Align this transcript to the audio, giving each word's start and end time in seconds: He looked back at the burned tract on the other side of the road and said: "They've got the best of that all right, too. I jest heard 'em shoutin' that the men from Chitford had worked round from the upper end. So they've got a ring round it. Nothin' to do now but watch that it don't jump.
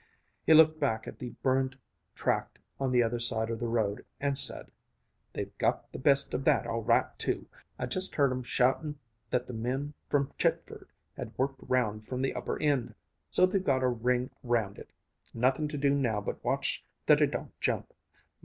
He 0.47 0.55
looked 0.55 0.79
back 0.79 1.05
at 1.07 1.19
the 1.19 1.29
burned 1.43 1.77
tract 2.15 2.57
on 2.79 2.91
the 2.91 3.03
other 3.03 3.19
side 3.19 3.51
of 3.51 3.59
the 3.59 3.67
road 3.67 4.03
and 4.19 4.35
said: 4.35 4.71
"They've 5.33 5.55
got 5.59 5.91
the 5.91 5.99
best 5.99 6.33
of 6.33 6.43
that 6.45 6.65
all 6.65 6.81
right, 6.81 7.05
too. 7.19 7.45
I 7.77 7.85
jest 7.85 8.15
heard 8.15 8.31
'em 8.31 8.41
shoutin' 8.41 8.97
that 9.29 9.45
the 9.45 9.53
men 9.53 9.93
from 10.09 10.33
Chitford 10.39 10.87
had 11.15 11.37
worked 11.37 11.59
round 11.61 12.03
from 12.03 12.23
the 12.23 12.33
upper 12.33 12.59
end. 12.59 12.95
So 13.29 13.45
they've 13.45 13.63
got 13.63 13.83
a 13.83 13.87
ring 13.89 14.31
round 14.41 14.79
it. 14.79 14.91
Nothin' 15.35 15.67
to 15.67 15.77
do 15.77 15.91
now 15.91 16.19
but 16.19 16.43
watch 16.43 16.83
that 17.05 17.21
it 17.21 17.29
don't 17.29 17.53
jump. 17.61 17.93